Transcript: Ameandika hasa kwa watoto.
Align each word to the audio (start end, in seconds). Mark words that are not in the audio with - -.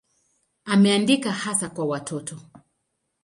Ameandika 0.65 1.31
hasa 1.31 1.69
kwa 1.69 1.85
watoto. 1.85 2.39